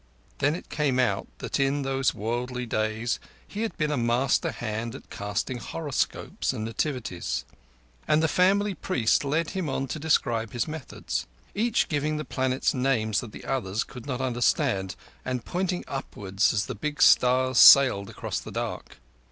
[0.39, 4.95] Then it came out that in those worldly days he had been a master hand
[4.95, 7.45] at casting horoscopes and nativities;
[8.07, 12.73] and the family priest led him on to describe his methods; each giving the planets
[12.73, 18.09] names that the other could not understand, and pointing upwards as the big stars sailed
[18.09, 18.97] across the dark.